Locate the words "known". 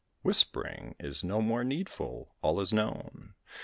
2.73-3.35